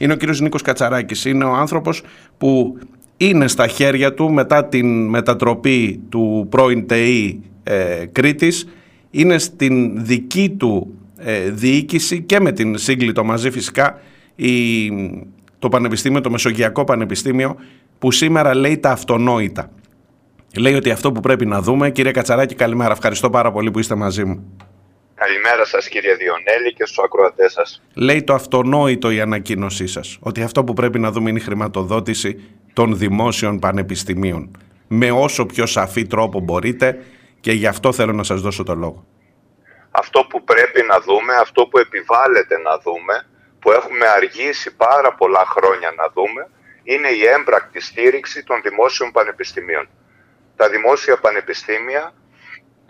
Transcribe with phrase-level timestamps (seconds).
[0.00, 1.24] είναι ο κύριος Νίκος Κατσαράκης.
[1.24, 2.02] Είναι ο άνθρωπος
[2.38, 2.78] που
[3.16, 8.68] είναι στα χέρια του μετά την μετατροπή του πρώην ΤΕΗ ε, Κρήτης.
[9.10, 14.00] Είναι στην δική του ε, διοίκηση και με την σύγκλιτο μαζί φυσικά
[14.34, 14.90] η,
[15.58, 17.56] το Πανεπιστήμιο, το Μεσογειακό Πανεπιστήμιο
[17.98, 19.70] που σήμερα λέει τα αυτονόητα.
[20.56, 21.90] Λέει ότι αυτό που πρέπει να δούμε.
[21.90, 22.92] Κύριε Κατσαράκη καλημέρα.
[22.92, 24.44] Ευχαριστώ πάρα πολύ που είστε μαζί μου.
[25.14, 27.82] Καλημέρα σας κύριε Διονέλη και στους ακροατές σας.
[27.94, 32.58] Λέει το αυτονόητο η ανακοίνωσή σας, ότι αυτό που πρέπει να δούμε είναι η χρηματοδότηση
[32.72, 34.50] των δημόσιων πανεπιστημίων.
[34.88, 37.04] Με όσο πιο σαφή τρόπο μπορείτε
[37.40, 39.06] και γι' αυτό θέλω να σας δώσω το λόγο.
[39.90, 43.26] Αυτό που πρέπει να δούμε, αυτό που επιβάλλεται να δούμε,
[43.60, 46.48] που έχουμε αργήσει πάρα πολλά χρόνια να δούμε,
[46.82, 49.88] είναι η έμπρακτη στήριξη των δημόσιων πανεπιστημίων.
[50.56, 52.12] Τα δημόσια πανεπιστήμια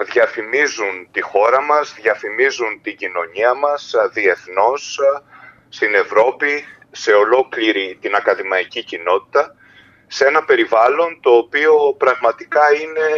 [0.02, 4.98] διαφημίζουν τη χώρα μας, διαφημίζουν την κοινωνία μας διεθνώς,
[5.68, 9.56] στην Ευρώπη, σε ολόκληρη την ακαδημαϊκή κοινότητα,
[10.06, 13.08] σε ένα περιβάλλον το οποίο πραγματικά είναι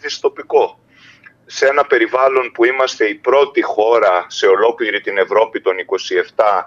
[0.00, 0.80] δυστοπικό.
[1.46, 5.74] Σε ένα περιβάλλον που είμαστε η πρώτη χώρα σε ολόκληρη την Ευρώπη των
[6.36, 6.62] 27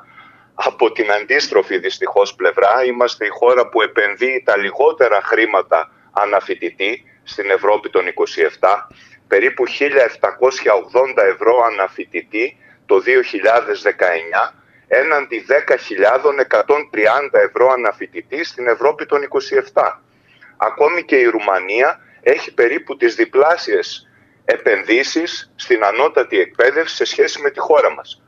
[0.53, 7.49] από την αντίστροφη δυστυχώς πλευρά, είμαστε η χώρα που επενδύει τα λιγότερα χρήματα αναφοιτητή στην
[7.49, 8.03] Ευρώπη των
[8.59, 8.87] 27
[9.27, 13.01] περίπου 1.780 ευρώ αναφοιτητή το
[14.45, 14.53] 2019
[14.87, 15.55] έναντι 10.130
[17.31, 19.19] ευρώ αναφοιτητή στην Ευρώπη των
[19.73, 19.81] 27.
[20.57, 24.07] Ακόμη και η Ρουμανία έχει περίπου τις διπλάσιες
[24.45, 28.21] επενδύσεις στην ανώτατη εκπαίδευση σε σχέση με τη χώρα μας.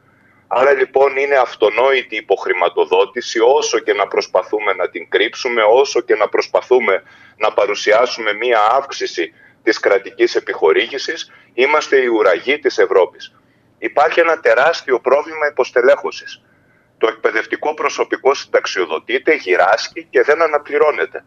[0.47, 6.27] Άρα λοιπόν είναι αυτονόητη υποχρηματοδότηση όσο και να προσπαθούμε να την κρύψουμε, όσο και να
[6.29, 7.03] προσπαθούμε
[7.37, 9.33] να παρουσιάσουμε μία αύξηση
[9.67, 13.35] της κρατικής επιχορήγησης, είμαστε η ουραγή της Ευρώπης.
[13.77, 16.41] Υπάρχει ένα τεράστιο πρόβλημα υποστελέχωσης.
[16.97, 21.25] Το εκπαιδευτικό προσωπικό συνταξιοδοτείται, γυράσκει και δεν αναπληρώνεται.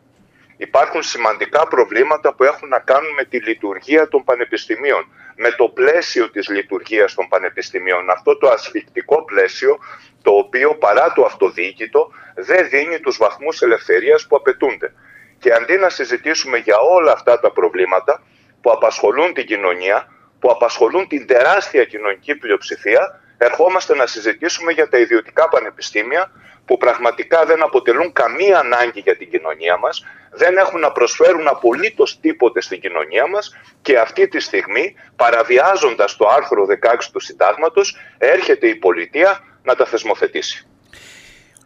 [0.56, 5.02] Υπάρχουν σημαντικά προβλήματα που έχουν να κάνουν με τη λειτουργία των πανεπιστημίων,
[5.36, 8.10] με το πλαίσιο της λειτουργίας των πανεπιστημίων.
[8.10, 9.78] Αυτό το ασφικτικό πλαίσιο,
[10.22, 14.92] το οποίο παρά το αυτοδιοίκητο δεν δίνει τους βαθμούς ελευθερίας που απαιτούνται.
[15.40, 18.22] Και αντί να συζητήσουμε για όλα αυτά τα προβλήματα
[18.60, 20.06] που απασχολούν την κοινωνία,
[20.38, 26.30] που απασχολούν την τεράστια κοινωνική πλειοψηφία, ερχόμαστε να συζητήσουμε για τα ιδιωτικά πανεπιστήμια
[26.64, 32.20] που πραγματικά δεν αποτελούν καμία ανάγκη για την κοινωνία μας, δεν έχουν να προσφέρουν απολύτως
[32.20, 38.66] τίποτε στην κοινωνία μας και αυτή τη στιγμή παραβιάζοντας το άρθρο 16 του συντάγματος έρχεται
[38.66, 40.66] η πολιτεία να τα θεσμοθετήσει.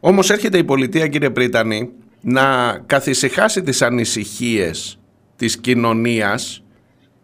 [0.01, 4.99] Όμως έρχεται η πολιτεία κύριε Πρίτανη να καθησυχάσει τις ανησυχίες
[5.37, 6.65] της κοινωνίας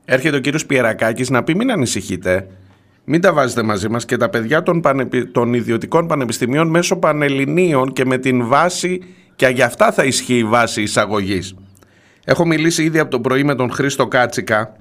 [0.04, 2.46] έρχεται ο κύριος Πιερακάκης να πει μην ανησυχείτε
[3.04, 4.82] μην τα βάζετε μαζί μας και τα παιδιά των,
[5.32, 9.00] των ιδιωτικών πανεπιστημίων μέσω πανελληνίων και με την βάση
[9.36, 11.54] και για αυτά θα ισχύει η βάση εισαγωγής.
[12.24, 14.76] Έχω μιλήσει ήδη από το πρωί με τον Χρήστο Κάτσικα,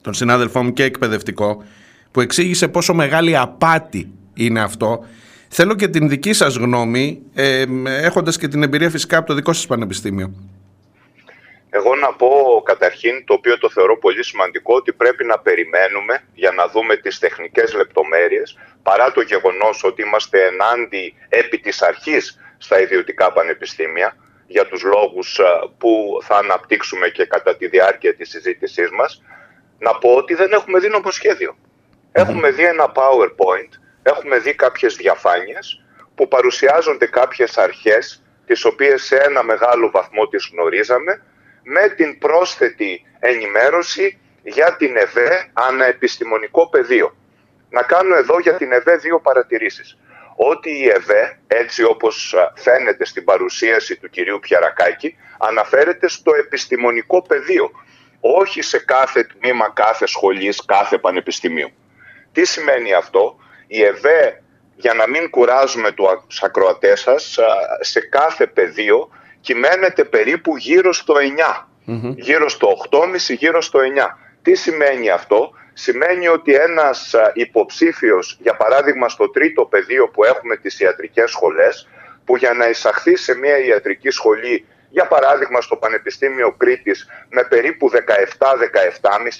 [0.00, 1.62] τον συνάδελφό μου και εκπαιδευτικό,
[2.10, 5.04] που εξήγησε πόσο μεγάλη απάτη είναι αυτό
[5.56, 9.52] Θέλω και την δική σας γνώμη, ε, έχοντας και την εμπειρία φυσικά από το δικό
[9.52, 10.32] σας πανεπιστήμιο.
[11.70, 16.50] Εγώ να πω καταρχήν, το οποίο το θεωρώ πολύ σημαντικό, ότι πρέπει να περιμένουμε για
[16.50, 22.80] να δούμε τις τεχνικές λεπτομέρειες, παρά το γεγονός ότι είμαστε ενάντι επί της αρχής στα
[22.80, 24.16] ιδιωτικά πανεπιστήμια,
[24.46, 25.40] για τους λόγους
[25.78, 29.22] που θα αναπτύξουμε και κατά τη διάρκεια της συζήτησής μας,
[29.78, 31.56] να πω ότι δεν έχουμε δει νομοσχέδιο.
[32.12, 35.84] Έχουμε δει ένα PowerPoint έχουμε δει κάποιες διαφάνειες
[36.14, 41.22] που παρουσιάζονται κάποιες αρχές τις οποίες σε ένα μεγάλο βαθμό τις γνωρίζαμε
[41.62, 47.16] με την πρόσθετη ενημέρωση για την ΕΒΕ αναεπιστημονικό πεδίο.
[47.70, 49.98] Να κάνω εδώ για την ΕΒΕ δύο παρατηρήσεις.
[50.36, 57.70] Ότι η ΕΒΕ, έτσι όπως φαίνεται στην παρουσίαση του κυρίου Πιαρακάκη, αναφέρεται στο επιστημονικό πεδίο,
[58.20, 61.70] όχι σε κάθε τμήμα, κάθε σχολής, κάθε πανεπιστημίου.
[62.32, 64.42] Τι σημαίνει αυτό, η ΕΒΕ
[64.76, 65.90] για να μην κουράζουμε
[66.26, 67.38] τους ακροατές σας
[67.80, 69.08] σε κάθε πεδίο
[69.40, 71.14] κυμαίνεται περίπου γύρω στο
[71.46, 71.66] 9
[72.16, 73.82] γύρω στο 8,5 γύρω στο 9
[74.42, 80.80] τι σημαίνει αυτό; Σημαίνει ότι ένας υποψήφιος για παράδειγμα στο τρίτο πεδίο που έχουμε τις
[80.80, 81.88] ιατρικές σχολές
[82.24, 87.90] που για να εισαχθεί σε μια ιατρική σχολή για παράδειγμα στο Πανεπιστήμιο Κρήτης με περίπου
[87.90, 87.98] 17-17,5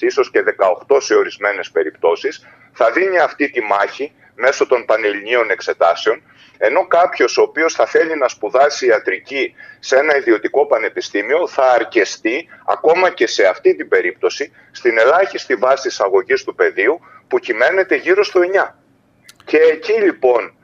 [0.01, 0.45] ίσως και
[0.89, 6.23] 18 σε ορισμένες περιπτώσεις θα δίνει αυτή τη μάχη μέσω των πανελληνίων εξετάσεων
[6.59, 12.49] ενώ κάποιος ο οποίος θα θέλει να σπουδάσει ιατρική σε ένα ιδιωτικό πανεπιστήμιο θα αρκεστεί
[12.67, 18.25] ακόμα και σε αυτή την περίπτωση στην ελάχιστη βάση εισαγωγής του πεδίου που κυμαίνεται γύρω
[18.25, 18.71] στο 9.
[19.45, 20.55] Και εκεί λοιπόν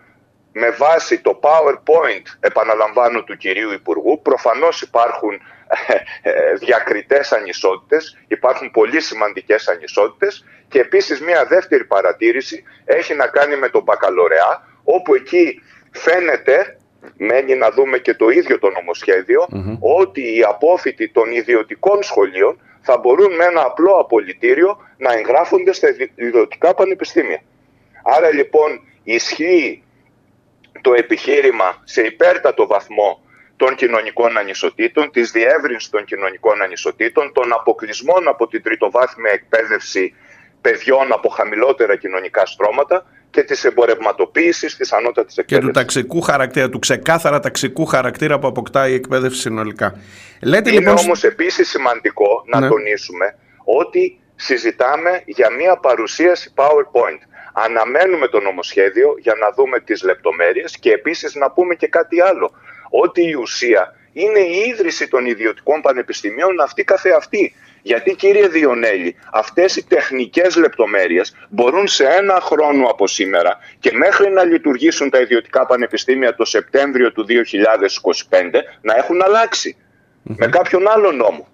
[0.53, 4.23] με βάση το PowerPoint, επαναλαμβάνω, του κυρίου Υπουργού.
[4.23, 5.33] Προφανώς υπάρχουν
[6.23, 13.27] ε, ε, διακριτές ανισότητες, υπάρχουν πολύ σημαντικές ανισότητες και επίσης μια δεύτερη παρατήρηση έχει να
[13.27, 16.75] κάνει με τον μπακαλωρεά, όπου εκεί φαίνεται
[17.17, 19.47] μένει να δούμε και το ίδιο το νομοσχεδιο
[19.81, 25.89] ότι οι απόφοιτοι των ιδιωτικών σχολείων θα μπορούν με ένα απλό απολυτήριο να εγγράφονται στα
[26.15, 27.43] ιδιωτικά πανεπιστήμια.
[28.03, 29.83] Άρα λοιπόν ισχύει
[30.81, 33.25] το επιχείρημα σε υπέρτατο βαθμό
[33.57, 40.15] των κοινωνικών ανισοτήτων, της διεύρυνσης των κοινωνικών ανισοτήτων, των αποκλεισμών από την τριτοβάθμια εκπαίδευση
[40.61, 45.71] παιδιών από χαμηλότερα κοινωνικά στρώματα και της εμπορευματοποίησης της ανώτατης εκπαίδευσης.
[45.71, 49.99] Και του ταξικού χαρακτήρα, του ξεκάθαρα ταξικού χαρακτήρα που αποκτάει η εκπαίδευση συνολικά.
[50.43, 50.97] Λέτε, Είναι λοιπόν...
[50.97, 52.69] όμως επίσης σημαντικό να ναι.
[52.69, 53.35] τονίσουμε
[53.65, 57.21] ότι συζητάμε για μια παρουσίαση PowerPoint.
[57.53, 62.51] Αναμένουμε το νομοσχέδιο για να δούμε τις λεπτομέρειες και επίσης να πούμε και κάτι άλλο.
[62.91, 67.55] Ότι η ουσία είναι η ίδρυση των ιδιωτικών πανεπιστημίων αυτή καθεαυτή.
[67.83, 74.31] Γιατί κύριε Διονέλη, αυτές οι τεχνικές λεπτομέρειες μπορούν σε ένα χρόνο από σήμερα και μέχρι
[74.31, 79.21] να λειτουργήσουν τα ιδιωτικά πανεπιστήμια το Σεπτέμβριο του 2025 να έχουν
[80.23, 81.49] με κάποιον άλλο νόμο.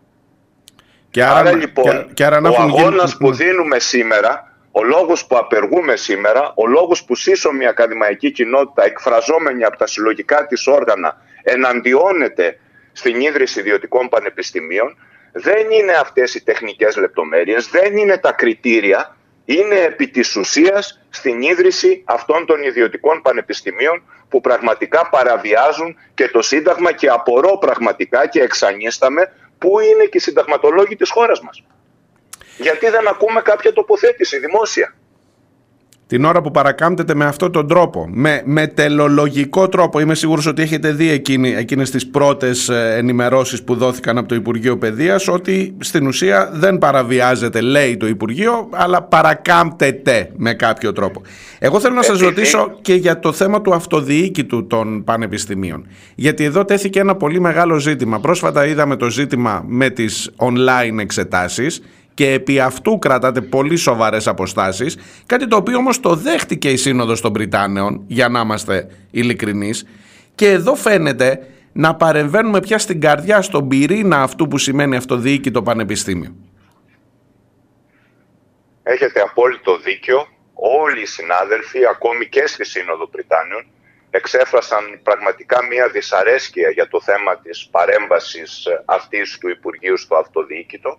[1.11, 5.97] Και άρα, άρα λοιπόν και, άρα ο αγώνας που δίνουμε σήμερα ο λόγος που απεργούμε
[5.97, 12.59] σήμερα, ο λόγος που σύσσωμη η ακαδημαϊκή κοινότητα εκφραζόμενη από τα συλλογικά της όργανα εναντιώνεται
[12.93, 14.97] στην ίδρυση ιδιωτικών πανεπιστημίων
[15.33, 21.43] δεν είναι αυτές οι τεχνικές λεπτομέρειες, δεν είναι τα κριτήρια, είναι επί της ουσίας στην
[21.43, 28.41] ίδρυση αυτών των ιδιωτικών πανεπιστημίων που πραγματικά παραβιάζουν και το Σύνταγμα και απορώ πραγματικά και
[28.41, 31.63] εξανίσταμε πού είναι και οι συνταγματολόγοι της χώρας μας.
[32.57, 34.95] Γιατί δεν ακούμε κάποια τοποθέτηση δημόσια
[36.09, 40.01] την ώρα που παρακάμπτεται με αυτόν τον τρόπο, με, με τελολογικό τρόπο.
[40.01, 44.35] Είμαι σίγουρος ότι έχετε δει εκείνη, εκείνες τις πρώτες ε, ενημερώσεις που δόθηκαν από το
[44.35, 51.23] Υπουργείο Παιδείας ότι στην ουσία δεν παραβιάζεται, λέει το Υπουργείο, αλλά παρακάμπτεται με κάποιο τρόπο.
[51.59, 55.87] Εγώ θέλω να σας ρωτήσω και για το θέμα του αυτοδιοίκητου των πανεπιστημίων.
[56.15, 58.21] Γιατί εδώ τέθηκε ένα πολύ μεγάλο ζήτημα.
[58.21, 61.81] Πρόσφατα είδαμε το ζήτημα με τις online εξετάσεις
[62.17, 67.21] και επί αυτού κρατάτε πολύ σοβαρές αποστάσεις, κάτι το οποίο όμως το δέχτηκε η Σύνοδος
[67.21, 69.87] των Βρυτάνεων, για να είμαστε ειλικρινείς.
[70.35, 76.35] και εδώ φαίνεται να παρεμβαίνουμε πια στην καρδιά, στον πυρήνα αυτού που σημαίνει αυτοδιοίκητο πανεπιστήμιο.
[78.83, 80.27] Έχετε απόλυτο δίκιο.
[80.83, 83.65] Όλοι οι συνάδελφοι, ακόμη και στη Σύνοδο Βρυτάνεων,
[84.11, 90.99] εξέφρασαν πραγματικά μια δυσαρέσκεια για το θέμα της παρέμβασης αυτής του Υπουργείου στο αυτοδιοίκητο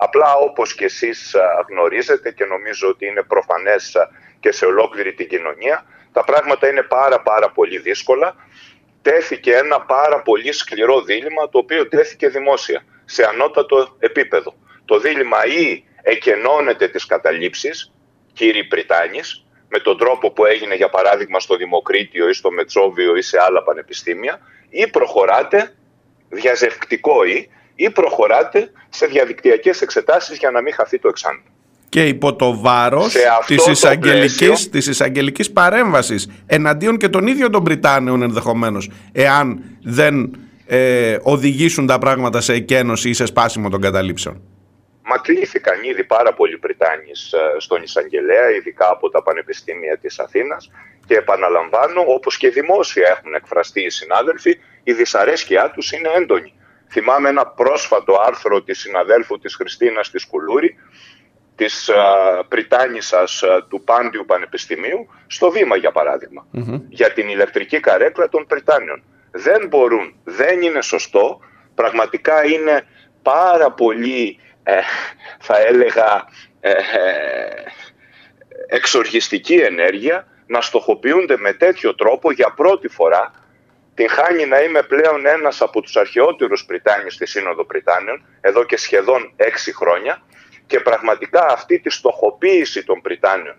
[0.00, 1.36] Απλά όπως και εσείς
[1.68, 3.96] γνωρίζετε και νομίζω ότι είναι προφανές
[4.40, 8.34] και σε ολόκληρη την κοινωνία, τα πράγματα είναι πάρα πάρα πολύ δύσκολα.
[9.02, 14.54] Τέθηκε ένα πάρα πολύ σκληρό δίλημα το οποίο τέθηκε δημόσια, σε ανώτατο επίπεδο.
[14.84, 17.92] Το δίλημα ή εκενώνεται τις καταλήψεις,
[18.32, 23.22] κύριοι Πριτάνης, με τον τρόπο που έγινε για παράδειγμα στο Δημοκρίτιο ή στο Μετσόβιο ή
[23.22, 25.74] σε άλλα πανεπιστήμια, ή προχωράτε,
[26.28, 27.50] διαζευκτικό ή,
[27.80, 31.44] ή προχωράτε σε διαδικτυακές εξετάσεις για να μην χαθεί το εξάμεινο.
[31.88, 33.14] Και υπό το βάρος
[33.46, 40.36] της εισαγγελικής, της εισαγγελικής παρέμβασης εναντίον και των ίδιων των Βρυτάνεων ενδεχομένως εάν δεν
[40.66, 44.42] ε, οδηγήσουν τα πράγματα σε εκένωση ή σε σπάσιμο των καταλήψεων.
[45.02, 50.70] Μα κλήθηκαν ήδη πάρα πολλοί Βρυτάνοι ε, στον εισαγγελέα, ειδικά από τα πανεπιστήμια της Αθήνας
[51.06, 56.52] και επαναλαμβάνω, όπως και δημόσια έχουν εκφραστεί οι συνάδελφοι, η δυσαρέσκειά τους είναι έντονη.
[56.90, 60.76] Θυμάμαι ένα πρόσφατο άρθρο της συναδέλφου της Χριστίνας της Κουλούρη,
[61.54, 61.90] της
[62.48, 66.46] Πριτάνισσας του Πάντιου Πανεπιστημίου, στο Βήμα για παραδειγμα
[66.88, 69.02] για την ηλεκτρική καρέκλα των Πριτάνιων.
[69.30, 71.40] Δεν μπορούν, δεν είναι σωστό,
[71.74, 72.86] πραγματικά είναι
[73.22, 74.80] πάρα πολύ, ε,
[75.38, 76.28] θα έλεγα,
[76.60, 76.76] ε, ε,
[78.66, 83.30] εξοργιστική ενέργεια να στοχοποιούνται με τέτοιο τρόπο για πρώτη φορά
[83.98, 88.76] την χάνει να είμαι πλέον ένας από τους αρχαιότερους Πριτάνιους στη Σύνοδο Πριτάνιων, εδώ και
[88.76, 90.22] σχεδόν έξι χρόνια,
[90.66, 93.54] και πραγματικά αυτή τη στοχοποίηση των Πριτάνιων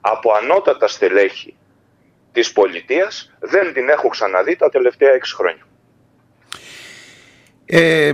[0.00, 1.56] από ανώτατα στελέχη
[2.32, 5.66] της πολιτείας δεν την έχω ξαναδεί τα τελευταία έξι χρόνια.
[7.66, 8.12] Ε,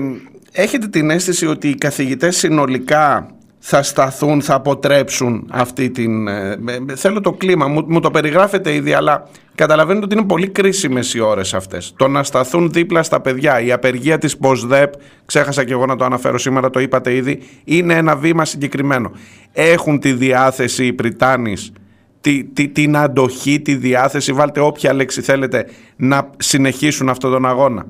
[0.53, 6.29] έχετε την αίσθηση ότι οι καθηγητές συνολικά θα σταθούν, θα αποτρέψουν αυτή την...
[6.29, 6.57] Ε,
[6.95, 11.21] θέλω το κλίμα, μου, μου το περιγράφετε ήδη, αλλά καταλαβαίνετε ότι είναι πολύ κρίσιμες οι
[11.21, 11.95] ώρες αυτές.
[11.97, 14.93] Το να σταθούν δίπλα στα παιδιά, η απεργία της ΠΟΣΔΕΠ,
[15.27, 19.13] ξέχασα και εγώ να το αναφέρω σήμερα, το είπατε ήδη, είναι ένα βήμα συγκεκριμένο.
[19.53, 21.73] Έχουν τη διάθεση οι Πριτάνης
[22.21, 27.87] τη, τη, την αντοχή, τη διάθεση, βάλτε όποια λέξη θέλετε, να συνεχίσουν αυτόν τον αγώνα.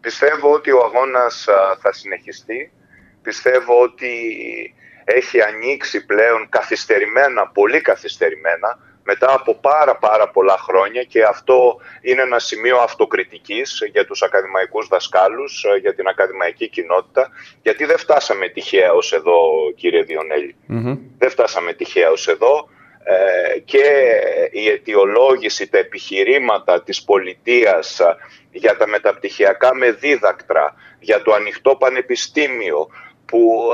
[0.00, 1.46] Πιστεύω ότι ο αγώνας
[1.80, 2.70] θα συνεχιστεί.
[3.26, 4.12] Πιστεύω ότι
[5.04, 12.22] έχει ανοίξει πλέον καθυστερημένα, πολύ καθυστερημένα, μετά από πάρα πάρα πολλά χρόνια και αυτό είναι
[12.22, 17.30] ένα σημείο αυτοκριτικής για τους ακαδημαϊκούς δασκάλους, για την ακαδημαϊκή κοινότητα,
[17.62, 19.38] γιατί δεν φτάσαμε τυχαία ως εδώ
[19.76, 20.04] κύριε
[21.18, 22.68] Δεν φτάσαμε τυχαία ως εδώ
[23.04, 23.84] ε, και
[24.50, 28.00] η αιτιολόγηση, τα επιχειρήματα της πολιτείας
[28.50, 32.88] για τα μεταπτυχιακά με δίδακτρα, για το ανοιχτό πανεπιστήμιο,
[33.26, 33.72] που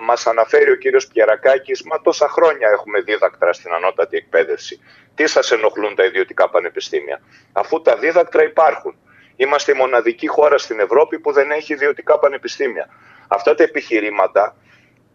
[0.00, 4.80] μας αναφέρει ο κύριος Πιερακάκης, μα τόσα χρόνια έχουμε δίδακτρα στην ανώτατη εκπαίδευση.
[5.14, 7.20] Τι σας ενοχλούν τα ιδιωτικά πανεπιστήμια,
[7.52, 8.94] αφού τα δίδακτρα υπάρχουν.
[9.36, 12.88] Είμαστε η μοναδική χώρα στην Ευρώπη που δεν έχει ιδιωτικά πανεπιστήμια.
[13.28, 14.56] Αυτά τα επιχειρήματα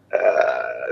[0.08, 0.18] ε,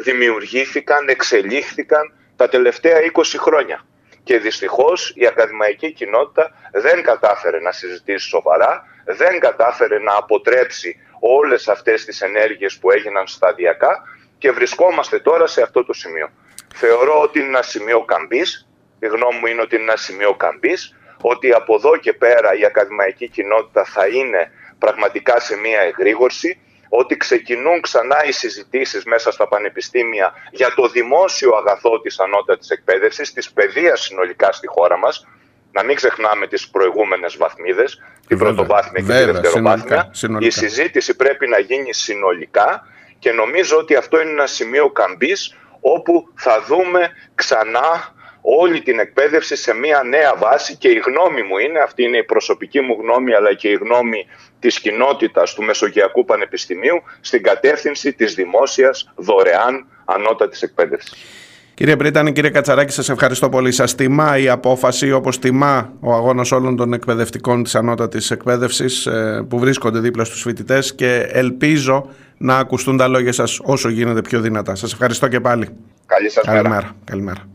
[0.03, 3.87] δημιουργήθηκαν, εξελίχθηκαν τα τελευταία 20 χρόνια.
[4.23, 10.97] Και δυστυχώς η ακαδημαϊκή κοινότητα δεν κατάφερε να συζητήσει σοβαρά, δεν κατάφερε να αποτρέψει
[11.27, 14.03] όλες αυτές τις ενέργειες που έγιναν σταδιακά
[14.39, 16.29] και βρισκόμαστε τώρα σε αυτό το σημείο.
[16.75, 20.97] Θεωρώ ότι είναι ένα σημείο καμπής, η γνώμη μου είναι ότι είναι ένα σημείο καμπής,
[21.21, 27.17] ότι από εδώ και πέρα η ακαδημαϊκή κοινότητα θα είναι πραγματικά σε μια εγρήγορση, ότι
[27.17, 33.53] ξεκινούν ξανά οι συζητήσεις μέσα στα πανεπιστήμια για το δημόσιο αγαθό της ανώτατης εκπαίδευσης, της
[33.53, 35.27] παιδείας συνολικά στη χώρα μας,
[35.75, 40.11] να μην ξεχνάμε τις προηγούμενες βαθμίδες, την πρωτοβάθμια και την δευτεροβάθμια.
[40.39, 42.87] Η συζήτηση πρέπει να γίνει συνολικά
[43.19, 49.57] και νομίζω ότι αυτό είναι ένα σημείο καμπής όπου θα δούμε ξανά όλη την εκπαίδευση
[49.57, 53.35] σε μια νέα βάση και η γνώμη μου είναι, αυτή είναι η προσωπική μου γνώμη
[53.35, 54.27] αλλά και η γνώμη
[54.59, 61.44] της κοινότητας του Μεσογειακού Πανεπιστημίου στην κατεύθυνση της δημόσιας δωρεάν ανώτατης εκπαίδευσης.
[61.75, 63.73] Κύριε Πρίτανη, κύριε Κατσαράκη, σας ευχαριστώ πολύ.
[63.73, 69.45] Σας τιμά η απόφαση, όπως τιμά ο αγώνας όλων των εκπαιδευτικών της ανώτατης εκπαίδευσης ε,
[69.49, 74.41] που βρίσκονται δίπλα στους φοιτητές και ελπίζω να ακουστούν τα λόγια σας όσο γίνεται πιο
[74.41, 74.75] δυνατά.
[74.75, 75.69] Σας ευχαριστώ και πάλι.
[76.07, 76.97] Καλή σας Καλημέρα.
[77.05, 77.54] Καλημέρα.